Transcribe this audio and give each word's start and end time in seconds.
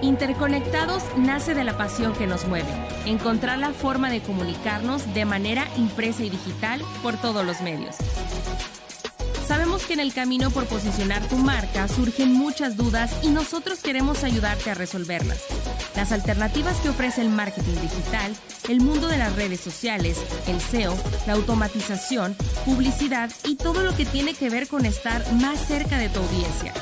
Interconectados 0.00 1.02
nace 1.16 1.54
de 1.54 1.64
la 1.64 1.76
pasión 1.76 2.12
que 2.12 2.28
nos 2.28 2.46
mueve, 2.46 2.68
encontrar 3.04 3.58
la 3.58 3.72
forma 3.72 4.10
de 4.10 4.20
comunicarnos 4.20 5.12
de 5.12 5.24
manera 5.24 5.66
impresa 5.76 6.22
y 6.22 6.30
digital 6.30 6.82
por 7.02 7.16
todos 7.16 7.44
los 7.44 7.60
medios. 7.62 7.96
Sabemos 9.46 9.86
que 9.86 9.94
en 9.94 10.00
el 10.00 10.12
camino 10.12 10.50
por 10.50 10.66
posicionar 10.66 11.26
tu 11.26 11.36
marca 11.36 11.88
surgen 11.88 12.32
muchas 12.32 12.76
dudas 12.76 13.12
y 13.22 13.30
nosotros 13.30 13.80
queremos 13.80 14.22
ayudarte 14.22 14.70
a 14.70 14.74
resolverlas. 14.74 15.42
Las 15.96 16.12
alternativas 16.12 16.76
que 16.76 16.90
ofrece 16.90 17.22
el 17.22 17.30
marketing 17.30 17.80
digital, 17.80 18.36
el 18.68 18.80
mundo 18.80 19.08
de 19.08 19.18
las 19.18 19.34
redes 19.34 19.60
sociales, 19.60 20.18
el 20.46 20.60
SEO, 20.60 20.94
la 21.26 21.32
automatización, 21.32 22.36
publicidad 22.64 23.30
y 23.42 23.56
todo 23.56 23.82
lo 23.82 23.96
que 23.96 24.04
tiene 24.04 24.34
que 24.34 24.50
ver 24.50 24.68
con 24.68 24.86
estar 24.86 25.24
más 25.32 25.58
cerca 25.58 25.98
de 25.98 26.08
tu 26.08 26.20
audiencia. 26.20 26.72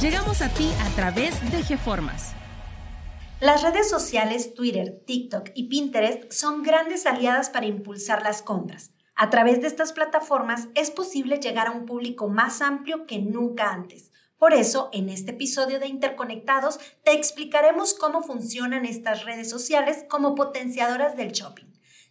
Llegamos 0.00 0.40
a 0.40 0.48
ti 0.48 0.70
a 0.80 0.88
través 0.96 1.38
de 1.52 1.62
GeFormas. 1.62 2.32
Las 3.40 3.62
redes 3.62 3.90
sociales 3.90 4.54
Twitter, 4.54 5.02
TikTok 5.06 5.50
y 5.54 5.68
Pinterest 5.68 6.32
son 6.32 6.62
grandes 6.62 7.04
aliadas 7.04 7.50
para 7.50 7.66
impulsar 7.66 8.22
las 8.22 8.40
compras. 8.40 8.94
A 9.14 9.28
través 9.28 9.60
de 9.60 9.66
estas 9.66 9.92
plataformas 9.92 10.68
es 10.74 10.90
posible 10.90 11.40
llegar 11.40 11.66
a 11.66 11.72
un 11.72 11.84
público 11.84 12.28
más 12.28 12.62
amplio 12.62 13.06
que 13.06 13.18
nunca 13.18 13.70
antes. 13.70 14.10
Por 14.38 14.54
eso, 14.54 14.88
en 14.92 15.10
este 15.10 15.32
episodio 15.32 15.78
de 15.78 15.88
Interconectados, 15.88 16.80
te 17.04 17.12
explicaremos 17.12 17.92
cómo 17.92 18.22
funcionan 18.22 18.86
estas 18.86 19.26
redes 19.26 19.50
sociales 19.50 20.06
como 20.08 20.34
potenciadoras 20.34 21.18
del 21.18 21.32
shopping. 21.32 21.66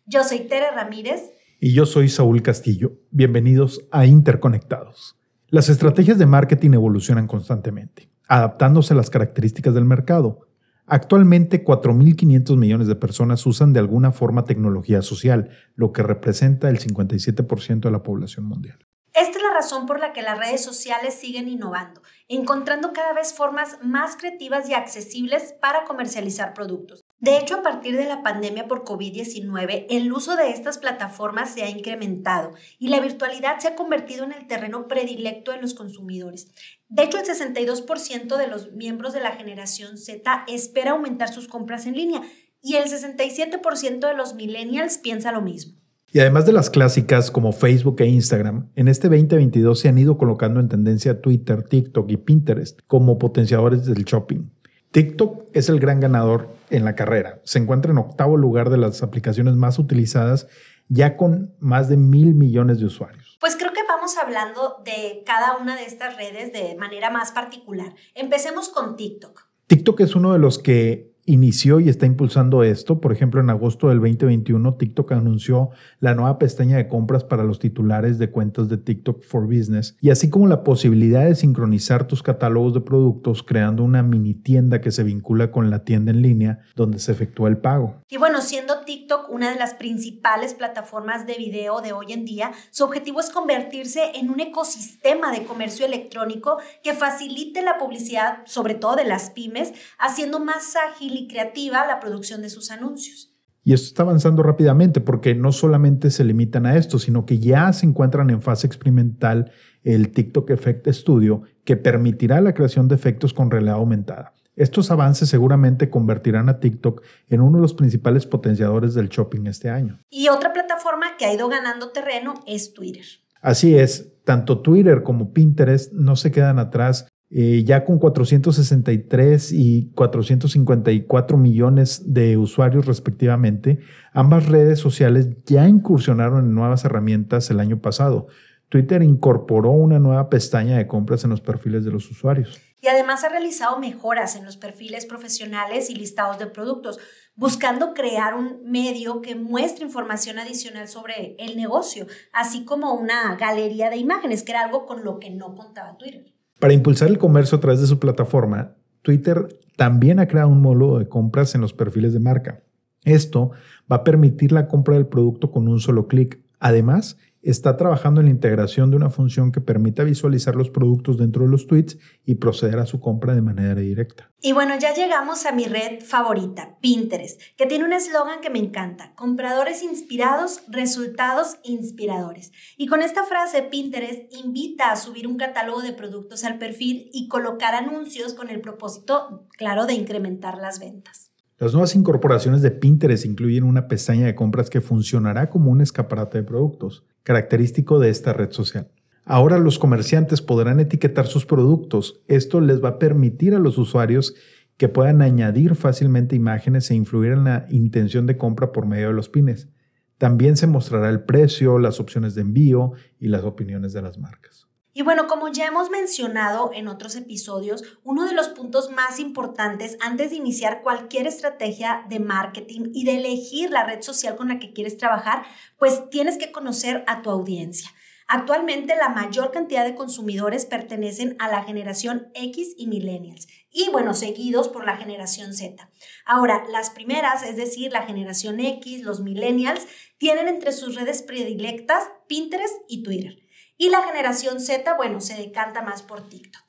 Yo 0.05 0.23
soy 0.23 0.41
Tere 0.41 0.69
Ramírez. 0.71 1.31
Y 1.59 1.73
yo 1.73 1.87
soy 1.87 2.09
Saúl 2.09 2.43
Castillo. 2.43 2.99
Bienvenidos 3.09 3.81
a 3.91 4.05
Interconectados. 4.05 5.20
Las 5.51 5.67
estrategias 5.67 6.17
de 6.17 6.25
marketing 6.25 6.71
evolucionan 6.71 7.27
constantemente, 7.27 8.09
adaptándose 8.29 8.93
a 8.93 8.95
las 8.95 9.09
características 9.09 9.73
del 9.73 9.83
mercado. 9.83 10.47
Actualmente 10.85 11.65
4.500 11.65 12.55
millones 12.55 12.87
de 12.87 12.95
personas 12.95 13.45
usan 13.45 13.73
de 13.73 13.81
alguna 13.81 14.13
forma 14.13 14.45
tecnología 14.45 15.01
social, 15.01 15.49
lo 15.75 15.91
que 15.91 16.03
representa 16.03 16.69
el 16.69 16.79
57% 16.79 17.81
de 17.81 17.91
la 17.91 18.01
población 18.01 18.45
mundial. 18.45 18.79
Esta 19.13 19.39
es 19.39 19.43
la 19.43 19.53
razón 19.53 19.87
por 19.87 19.99
la 19.99 20.13
que 20.13 20.21
las 20.21 20.39
redes 20.39 20.63
sociales 20.63 21.15
siguen 21.15 21.49
innovando, 21.49 22.01
encontrando 22.29 22.93
cada 22.93 23.11
vez 23.11 23.33
formas 23.33 23.77
más 23.83 24.15
creativas 24.15 24.69
y 24.69 24.73
accesibles 24.73 25.53
para 25.59 25.83
comercializar 25.83 26.53
productos. 26.53 27.03
De 27.21 27.37
hecho, 27.37 27.57
a 27.57 27.61
partir 27.61 27.95
de 27.95 28.05
la 28.05 28.23
pandemia 28.23 28.67
por 28.67 28.83
COVID-19, 28.83 29.85
el 29.91 30.11
uso 30.11 30.35
de 30.35 30.49
estas 30.49 30.79
plataformas 30.79 31.53
se 31.53 31.61
ha 31.61 31.69
incrementado 31.69 32.53
y 32.79 32.87
la 32.87 32.99
virtualidad 32.99 33.59
se 33.59 33.67
ha 33.67 33.75
convertido 33.75 34.23
en 34.23 34.31
el 34.31 34.47
terreno 34.47 34.87
predilecto 34.87 35.51
de 35.51 35.61
los 35.61 35.75
consumidores. 35.75 36.47
De 36.89 37.03
hecho, 37.03 37.19
el 37.19 37.25
62% 37.25 38.37
de 38.37 38.47
los 38.47 38.71
miembros 38.71 39.13
de 39.13 39.21
la 39.21 39.33
generación 39.33 39.99
Z 39.99 40.45
espera 40.47 40.91
aumentar 40.91 41.31
sus 41.31 41.47
compras 41.47 41.85
en 41.85 41.93
línea 41.93 42.23
y 42.59 42.77
el 42.77 42.85
67% 42.85 43.99
de 43.99 44.13
los 44.15 44.33
millennials 44.33 44.97
piensa 44.97 45.31
lo 45.31 45.43
mismo. 45.43 45.79
Y 46.11 46.21
además 46.21 46.47
de 46.47 46.53
las 46.53 46.71
clásicas 46.71 47.29
como 47.29 47.51
Facebook 47.51 48.01
e 48.01 48.07
Instagram, 48.07 48.71
en 48.75 48.87
este 48.87 49.09
2022 49.09 49.79
se 49.79 49.89
han 49.89 49.99
ido 49.99 50.17
colocando 50.17 50.59
en 50.59 50.69
tendencia 50.69 51.21
Twitter, 51.21 51.61
TikTok 51.61 52.09
y 52.09 52.17
Pinterest 52.17 52.79
como 52.87 53.19
potenciadores 53.19 53.85
del 53.85 54.05
shopping. 54.05 54.49
TikTok 54.89 55.45
es 55.53 55.69
el 55.69 55.79
gran 55.79 55.99
ganador 55.99 56.59
en 56.71 56.85
la 56.85 56.95
carrera. 56.95 57.41
Se 57.43 57.59
encuentra 57.59 57.91
en 57.91 57.97
octavo 57.97 58.37
lugar 58.37 58.69
de 58.69 58.77
las 58.77 59.03
aplicaciones 59.03 59.55
más 59.55 59.77
utilizadas, 59.77 60.47
ya 60.87 61.15
con 61.15 61.55
más 61.59 61.89
de 61.89 61.97
mil 61.97 62.33
millones 62.33 62.79
de 62.79 62.85
usuarios. 62.85 63.37
Pues 63.39 63.55
creo 63.55 63.73
que 63.73 63.81
vamos 63.87 64.17
hablando 64.17 64.81
de 64.83 65.23
cada 65.25 65.57
una 65.57 65.75
de 65.75 65.85
estas 65.85 66.17
redes 66.17 66.51
de 66.53 66.75
manera 66.75 67.09
más 67.09 67.31
particular. 67.31 67.93
Empecemos 68.15 68.69
con 68.69 68.95
TikTok. 68.95 69.47
TikTok 69.67 70.01
es 70.01 70.15
uno 70.15 70.33
de 70.33 70.39
los 70.39 70.59
que 70.59 71.10
inició 71.25 71.79
y 71.79 71.89
está 71.89 72.05
impulsando 72.05 72.63
esto. 72.63 72.99
Por 72.99 73.11
ejemplo, 73.11 73.41
en 73.41 73.49
agosto 73.49 73.89
del 73.89 73.99
2021, 73.99 74.75
TikTok 74.75 75.11
anunció 75.11 75.69
la 75.99 76.15
nueva 76.15 76.39
pestaña 76.39 76.77
de 76.77 76.87
compras 76.87 77.23
para 77.23 77.43
los 77.43 77.59
titulares 77.59 78.17
de 78.17 78.31
cuentas 78.31 78.69
de 78.69 78.77
TikTok 78.77 79.23
for 79.23 79.45
Business 79.45 79.95
y 80.01 80.09
así 80.09 80.29
como 80.29 80.47
la 80.47 80.63
posibilidad 80.63 81.25
de 81.25 81.35
sincronizar 81.35 82.07
tus 82.07 82.23
catálogos 82.23 82.73
de 82.73 82.81
productos 82.81 83.43
creando 83.43 83.83
una 83.83 84.03
mini 84.03 84.33
tienda 84.33 84.81
que 84.81 84.91
se 84.91 85.03
vincula 85.03 85.51
con 85.51 85.69
la 85.69 85.83
tienda 85.83 86.11
en 86.11 86.21
línea 86.21 86.59
donde 86.75 86.99
se 86.99 87.11
efectúa 87.11 87.49
el 87.49 87.57
pago. 87.57 88.01
Y 88.09 88.17
bueno, 88.17 88.41
siendo 88.41 88.81
TikTok 88.81 89.29
una 89.29 89.51
de 89.51 89.57
las 89.57 89.73
principales 89.73 90.53
plataformas 90.53 91.25
de 91.25 91.35
video 91.35 91.81
de 91.81 91.93
hoy 91.93 92.13
en 92.13 92.25
día, 92.25 92.51
su 92.71 92.83
objetivo 92.83 93.19
es 93.19 93.29
convertirse 93.29 94.11
en 94.15 94.29
un 94.29 94.39
ecosistema 94.39 95.31
de 95.31 95.43
comercio 95.43 95.85
electrónico 95.85 96.57
que 96.83 96.93
facilite 96.93 97.61
la 97.61 97.77
publicidad, 97.77 98.39
sobre 98.45 98.75
todo 98.75 98.95
de 98.95 99.05
las 99.05 99.29
pymes, 99.29 99.73
haciendo 99.97 100.39
más 100.39 100.75
ágil 100.75 101.10
y 101.15 101.27
creativa 101.27 101.85
la 101.85 101.99
producción 101.99 102.41
de 102.41 102.49
sus 102.49 102.71
anuncios. 102.71 103.31
Y 103.63 103.73
esto 103.73 103.87
está 103.87 104.03
avanzando 104.03 104.41
rápidamente 104.41 105.01
porque 105.01 105.35
no 105.35 105.51
solamente 105.51 106.09
se 106.09 106.23
limitan 106.23 106.65
a 106.65 106.77
esto, 106.77 106.97
sino 106.97 107.25
que 107.25 107.37
ya 107.37 107.71
se 107.73 107.85
encuentran 107.85 108.29
en 108.31 108.41
fase 108.41 108.65
experimental 108.65 109.51
el 109.83 110.11
TikTok 110.11 110.49
Effect 110.49 110.87
Studio, 110.89 111.43
que 111.63 111.77
permitirá 111.77 112.41
la 112.41 112.53
creación 112.53 112.87
de 112.87 112.95
efectos 112.95 113.33
con 113.33 113.51
realidad 113.51 113.75
aumentada. 113.75 114.33
Estos 114.55 114.91
avances 114.91 115.29
seguramente 115.29 115.89
convertirán 115.89 116.49
a 116.49 116.59
TikTok 116.59 117.03
en 117.29 117.41
uno 117.41 117.57
de 117.57 117.61
los 117.61 117.73
principales 117.73 118.25
potenciadores 118.25 118.93
del 118.93 119.09
shopping 119.09 119.45
este 119.47 119.69
año. 119.69 119.99
Y 120.09 120.27
otra 120.29 120.53
plataforma 120.53 121.17
que 121.17 121.25
ha 121.25 121.33
ido 121.33 121.47
ganando 121.47 121.91
terreno 121.91 122.33
es 122.45 122.73
Twitter. 122.73 123.05
Así 123.41 123.75
es, 123.75 124.11
tanto 124.23 124.61
Twitter 124.61 125.03
como 125.03 125.33
Pinterest 125.33 125.93
no 125.93 126.15
se 126.15 126.31
quedan 126.31 126.59
atrás 126.59 127.07
eh, 127.33 127.63
ya 127.65 127.85
con 127.85 127.97
463 127.97 129.53
y 129.53 129.89
454 129.95 131.37
millones 131.37 132.13
de 132.13 132.35
usuarios 132.35 132.85
respectivamente, 132.85 133.79
ambas 134.11 134.49
redes 134.49 134.79
sociales 134.79 135.29
ya 135.45 135.69
incursionaron 135.69 136.45
en 136.45 136.53
nuevas 136.53 136.83
herramientas 136.83 137.49
el 137.49 137.61
año 137.61 137.79
pasado. 137.79 138.27
Twitter 138.67 139.01
incorporó 139.01 139.71
una 139.71 139.97
nueva 139.97 140.29
pestaña 140.29 140.77
de 140.77 140.87
compras 140.87 141.23
en 141.23 141.29
los 141.29 141.39
perfiles 141.39 141.85
de 141.85 141.91
los 141.91 142.11
usuarios. 142.11 142.59
Y 142.81 142.87
además 142.87 143.23
ha 143.23 143.29
realizado 143.29 143.79
mejoras 143.79 144.35
en 144.35 144.43
los 144.43 144.57
perfiles 144.57 145.05
profesionales 145.05 145.89
y 145.89 145.95
listados 145.95 146.37
de 146.37 146.47
productos, 146.47 146.99
buscando 147.35 147.93
crear 147.93 148.33
un 148.33 148.61
medio 148.63 149.21
que 149.21 149.35
muestre 149.35 149.85
información 149.85 150.37
adicional 150.37 150.89
sobre 150.89 151.35
el 151.39 151.55
negocio, 151.55 152.07
así 152.33 152.65
como 152.65 152.93
una 152.93 153.35
galería 153.35 153.89
de 153.89 153.97
imágenes, 153.97 154.43
que 154.43 154.51
era 154.51 154.63
algo 154.63 154.85
con 154.85 155.05
lo 155.05 155.19
que 155.19 155.29
no 155.29 155.55
contaba 155.55 155.97
Twitter. 155.97 156.25
Para 156.61 156.75
impulsar 156.75 157.09
el 157.09 157.17
comercio 157.17 157.57
a 157.57 157.59
través 157.59 157.81
de 157.81 157.87
su 157.87 157.97
plataforma, 157.97 158.75
Twitter 159.01 159.57
también 159.77 160.19
ha 160.19 160.27
creado 160.27 160.49
un 160.49 160.61
módulo 160.61 160.99
de 160.99 161.09
compras 161.09 161.55
en 161.55 161.61
los 161.61 161.73
perfiles 161.73 162.13
de 162.13 162.19
marca. 162.19 162.61
Esto 163.03 163.49
va 163.91 163.95
a 163.95 164.03
permitir 164.03 164.51
la 164.51 164.67
compra 164.67 164.93
del 164.93 165.07
producto 165.07 165.49
con 165.49 165.67
un 165.67 165.79
solo 165.79 166.07
clic. 166.07 166.39
Además, 166.59 167.17
está 167.41 167.77
trabajando 167.77 168.21
en 168.21 168.27
la 168.27 168.31
integración 168.31 168.91
de 168.91 168.97
una 168.97 169.09
función 169.09 169.51
que 169.51 169.61
permita 169.61 170.03
visualizar 170.03 170.55
los 170.55 170.69
productos 170.69 171.17
dentro 171.17 171.43
de 171.43 171.49
los 171.49 171.67
tweets 171.67 171.97
y 172.25 172.35
proceder 172.35 172.79
a 172.79 172.85
su 172.85 172.99
compra 172.99 173.33
de 173.33 173.41
manera 173.41 173.75
directa. 173.75 174.31
Y 174.41 174.53
bueno, 174.53 174.77
ya 174.79 174.93
llegamos 174.93 175.45
a 175.45 175.51
mi 175.51 175.65
red 175.65 176.01
favorita, 176.01 176.77
Pinterest, 176.81 177.41
que 177.57 177.65
tiene 177.65 177.85
un 177.85 177.93
eslogan 177.93 178.41
que 178.41 178.49
me 178.49 178.59
encanta, 178.59 179.13
compradores 179.15 179.83
inspirados, 179.83 180.63
resultados 180.67 181.57
inspiradores. 181.63 182.51
Y 182.77 182.87
con 182.87 183.01
esta 183.01 183.23
frase, 183.23 183.63
Pinterest 183.63 184.21
invita 184.33 184.91
a 184.91 184.95
subir 184.95 185.27
un 185.27 185.37
catálogo 185.37 185.81
de 185.81 185.93
productos 185.93 186.43
al 186.43 186.57
perfil 186.57 187.09
y 187.13 187.27
colocar 187.27 187.75
anuncios 187.75 188.33
con 188.33 188.49
el 188.49 188.61
propósito, 188.61 189.47
claro, 189.57 189.85
de 189.85 189.93
incrementar 189.93 190.57
las 190.57 190.79
ventas. 190.79 191.30
Las 191.61 191.73
nuevas 191.73 191.95
incorporaciones 191.95 192.63
de 192.63 192.71
Pinterest 192.71 193.23
incluyen 193.23 193.65
una 193.65 193.87
pestaña 193.87 194.25
de 194.25 194.33
compras 194.33 194.71
que 194.71 194.81
funcionará 194.81 195.51
como 195.51 195.69
un 195.69 195.79
escaparate 195.79 196.39
de 196.39 196.43
productos, 196.43 197.05
característico 197.21 197.99
de 197.99 198.09
esta 198.09 198.33
red 198.33 198.49
social. 198.49 198.89
Ahora 199.25 199.59
los 199.59 199.77
comerciantes 199.77 200.41
podrán 200.41 200.79
etiquetar 200.79 201.27
sus 201.27 201.45
productos. 201.45 202.19
Esto 202.27 202.61
les 202.61 202.83
va 202.83 202.89
a 202.89 202.97
permitir 202.97 203.53
a 203.53 203.59
los 203.59 203.77
usuarios 203.77 204.33
que 204.75 204.89
puedan 204.89 205.21
añadir 205.21 205.75
fácilmente 205.75 206.35
imágenes 206.35 206.89
e 206.89 206.95
influir 206.95 207.33
en 207.33 207.43
la 207.43 207.67
intención 207.69 208.25
de 208.25 208.37
compra 208.37 208.71
por 208.71 208.87
medio 208.87 209.09
de 209.09 209.13
los 209.13 209.29
pines. 209.29 209.69
También 210.17 210.57
se 210.57 210.65
mostrará 210.65 211.11
el 211.11 211.25
precio, 211.25 211.77
las 211.77 211.99
opciones 211.99 212.33
de 212.33 212.41
envío 212.41 212.93
y 213.19 213.27
las 213.27 213.43
opiniones 213.43 213.93
de 213.93 214.01
las 214.01 214.17
marcas. 214.17 214.70
Y 214.93 215.03
bueno, 215.03 215.27
como 215.27 215.47
ya 215.47 215.67
hemos 215.67 215.89
mencionado 215.89 216.71
en 216.73 216.89
otros 216.89 217.15
episodios, 217.15 217.83
uno 218.03 218.25
de 218.25 218.33
los 218.33 218.49
puntos 218.49 218.91
más 218.91 219.19
importantes 219.19 219.97
antes 220.01 220.31
de 220.31 220.35
iniciar 220.35 220.81
cualquier 220.81 221.27
estrategia 221.27 222.05
de 222.09 222.19
marketing 222.19 222.91
y 222.93 223.05
de 223.05 223.15
elegir 223.15 223.69
la 223.69 223.85
red 223.85 224.01
social 224.01 224.35
con 224.35 224.49
la 224.49 224.59
que 224.59 224.73
quieres 224.73 224.97
trabajar, 224.97 225.45
pues 225.77 226.09
tienes 226.09 226.37
que 226.37 226.51
conocer 226.51 227.05
a 227.07 227.21
tu 227.21 227.29
audiencia. 227.29 227.89
Actualmente 228.27 228.95
la 228.95 229.09
mayor 229.09 229.51
cantidad 229.51 229.83
de 229.83 229.95
consumidores 229.95 230.65
pertenecen 230.65 231.35
a 231.39 231.49
la 231.49 231.63
generación 231.63 232.29
X 232.33 232.75
y 232.77 232.87
millennials 232.87 233.47
y 233.69 233.89
bueno, 233.89 234.13
seguidos 234.13 234.69
por 234.69 234.85
la 234.85 234.97
generación 234.97 235.53
Z. 235.53 235.89
Ahora, 236.25 236.63
las 236.69 236.89
primeras, 236.89 237.43
es 237.43 237.55
decir, 237.57 237.91
la 237.91 238.03
generación 238.03 238.59
X, 238.59 239.01
los 239.03 239.21
millennials, 239.21 239.85
tienen 240.17 240.47
entre 240.47 240.71
sus 240.71 240.95
redes 240.95 241.23
predilectas 241.23 242.05
Pinterest 242.27 242.75
y 242.87 243.03
Twitter. 243.03 243.37
Y 243.81 243.89
la 243.89 244.03
generación 244.03 244.59
Z, 244.59 244.95
bueno, 244.95 245.21
se 245.21 245.33
decanta 245.33 245.81
más 245.81 246.03
por 246.03 246.21
TikTok. 246.21 246.61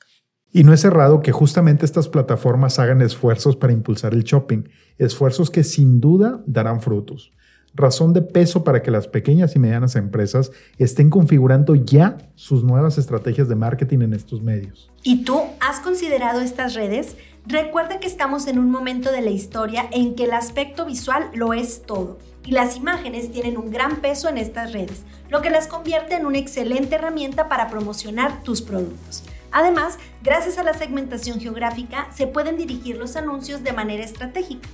Y 0.50 0.64
no 0.64 0.73
es 0.73 0.82
errado 0.82 1.20
que 1.20 1.31
justamente 1.31 1.85
estas 1.85 2.09
plataformas 2.09 2.79
hagan 2.79 3.03
esfuerzos 3.03 3.55
para 3.55 3.75
impulsar 3.75 4.14
el 4.14 4.25
shopping, 4.25 4.62
esfuerzos 4.97 5.50
que 5.50 5.62
sin 5.62 6.00
duda 6.00 6.43
darán 6.47 6.81
frutos. 6.81 7.31
Razón 7.75 8.14
de 8.14 8.23
peso 8.23 8.64
para 8.64 8.81
que 8.81 8.91
las 8.91 9.09
pequeñas 9.09 9.55
y 9.55 9.59
medianas 9.59 9.94
empresas 9.94 10.53
estén 10.79 11.11
configurando 11.11 11.75
ya 11.75 12.17
sus 12.35 12.64
nuevas 12.64 12.97
estrategias 12.97 13.47
de 13.47 13.56
marketing 13.56 14.00
en 14.00 14.14
estos 14.14 14.41
medios. 14.41 14.91
¿Y 15.03 15.23
tú 15.23 15.38
has 15.61 15.81
considerado 15.81 16.41
estas 16.41 16.73
redes? 16.73 17.19
Recuerda 17.44 18.00
que 18.00 18.06
estamos 18.06 18.47
en 18.47 18.59
un 18.59 18.70
momento 18.70 19.12
de 19.12 19.20
la 19.20 19.31
historia 19.31 19.85
en 19.93 20.14
que 20.14 20.25
el 20.25 20.32
aspecto 20.32 20.87
visual 20.87 21.29
lo 21.35 21.53
es 21.53 21.82
todo 21.82 22.17
y 22.44 22.52
las 22.52 22.76
imágenes 22.76 23.30
tienen 23.30 23.56
un 23.56 23.70
gran 23.70 23.96
peso 23.96 24.28
en 24.28 24.38
estas 24.38 24.72
redes, 24.72 25.02
lo 25.28 25.42
que 25.42 25.50
las 25.50 25.66
convierte 25.66 26.14
en 26.14 26.26
una 26.26 26.38
excelente 26.38 26.96
herramienta 26.96 27.48
para 27.48 27.68
promocionar 27.68 28.42
tus 28.42 28.62
productos. 28.62 29.24
Además, 29.52 29.98
gracias 30.22 30.58
a 30.58 30.62
la 30.62 30.72
segmentación 30.72 31.38
geográfica, 31.38 32.08
se 32.14 32.26
pueden 32.26 32.56
dirigir 32.56 32.96
los 32.96 33.16
anuncios 33.16 33.62
de 33.62 33.72
manera 33.72 34.02
estratégica. 34.02 34.68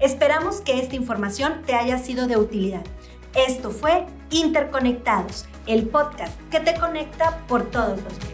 Esperamos 0.00 0.62
que 0.62 0.80
esta 0.80 0.96
información 0.96 1.62
te 1.66 1.74
haya 1.74 1.98
sido 1.98 2.26
de 2.26 2.38
utilidad. 2.38 2.82
Esto 3.34 3.70
fue 3.70 4.06
Interconectados, 4.30 5.46
el 5.66 5.86
podcast 5.86 6.40
que 6.50 6.60
te 6.60 6.74
conecta 6.74 7.38
por 7.46 7.70
todos 7.70 8.02
los 8.02 8.18
medios. 8.18 8.31